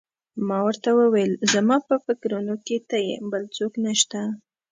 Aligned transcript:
ما 0.47 0.57
ورته 0.67 0.89
وویل: 0.99 1.31
زما 1.53 1.77
په 1.87 1.95
فکرونو 2.05 2.55
کې 2.65 2.77
ته 2.89 2.97
یې، 3.07 3.15
بل 3.31 3.43
څوک 3.57 3.73
نه 3.85 3.93
شته. 3.99 4.21